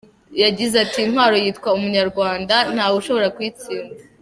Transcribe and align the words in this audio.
Yagize 0.43 0.75
ati 0.83 0.97
”Intwaro 1.05 1.35
yitwa 1.43 1.67
Ubunyarwanda 1.77 2.55
ntawe 2.73 2.95
ushobora 3.01 3.33
kuyitsinda. 3.35 3.97